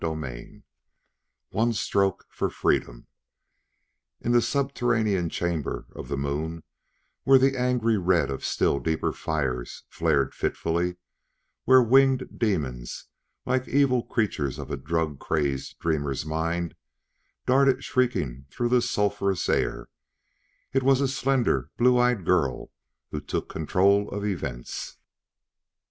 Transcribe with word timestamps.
CHAPTER 0.03 0.25
X 0.35 0.49
One 1.51 1.73
Stroke 1.73 2.25
for 2.31 2.49
Freedom 2.49 3.05
In 4.19 4.31
that 4.31 4.41
subterranean 4.41 5.29
chamber 5.29 5.85
of 5.91 6.07
the 6.07 6.17
Moon, 6.17 6.63
where 7.21 7.37
the 7.37 7.55
angry 7.55 7.99
red 7.99 8.31
of 8.31 8.43
still 8.43 8.79
deeper 8.79 9.13
fires 9.13 9.83
flared 9.89 10.33
fitfully; 10.33 10.95
where 11.65 11.83
winged 11.83 12.29
demons, 12.39 13.09
like 13.45 13.67
evil 13.67 14.01
creatures 14.01 14.57
of 14.57 14.71
a 14.71 14.75
drug 14.75 15.19
crazed 15.19 15.77
dreamer's 15.77 16.25
mind, 16.25 16.73
darted 17.45 17.83
shrieking 17.83 18.47
through 18.49 18.69
the 18.69 18.81
sulphurous 18.81 19.47
air, 19.47 19.87
it 20.73 20.81
was 20.81 20.99
a 20.99 21.07
slender, 21.07 21.69
blue 21.77 21.99
eyed 21.99 22.25
girl 22.25 22.71
who 23.11 23.21
took 23.21 23.49
control 23.49 24.09
of 24.09 24.25
events. 24.25 24.97